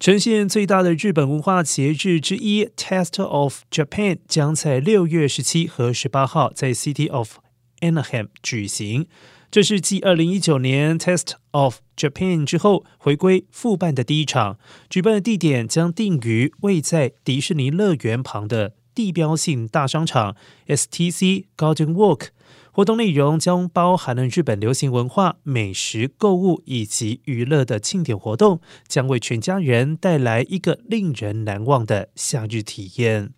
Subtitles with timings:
[0.00, 7.38] 呈现最大的日本文化节日之一 Test of Japan 将在六月十七和十八号在 City of
[7.80, 9.06] Anaheim 举行。
[9.50, 14.58] 这是继二零一九年 Test of Japan 之后回归复办的第一场。
[14.90, 20.36] 举办的地点将定于位在迪士尼乐园旁的地标性大商场
[20.66, 22.28] STC Garden Walk。
[22.72, 33.32] 活动内容将包含了日本流行文化、美食、购物以及娱乐的庆典活动，将为全家人带来一个令人难忘的夏日体验。